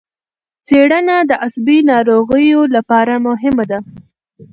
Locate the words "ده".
3.71-3.79